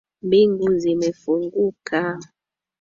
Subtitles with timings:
[0.21, 1.99] Mbingu zimefunguka